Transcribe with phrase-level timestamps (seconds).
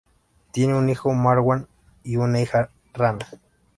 [0.49, 1.67] Tiene un hijo, Marwan,
[2.03, 3.27] y una hija, Rana.